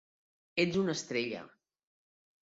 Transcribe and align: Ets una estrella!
Ets 0.63 0.79
una 0.83 0.95
estrella! 0.99 1.43